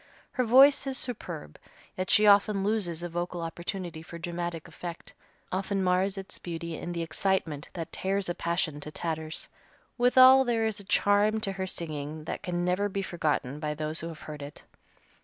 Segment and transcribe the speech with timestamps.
[0.31, 1.59] Her voice is superb,
[1.95, 5.13] yet she often loses a vocal opportunity for dramatic effect,
[5.51, 9.47] often mars its beauty in the excitement that tears a passion to tatters.
[9.99, 13.99] Withal there is a charm to her singing that can never be forgotten by those
[13.99, 14.63] who have heard it.